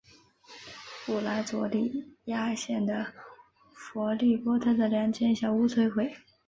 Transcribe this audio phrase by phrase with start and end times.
[1.05, 3.13] 布拉佐里亚县的
[3.71, 6.11] 弗里波特的两间小屋摧毁。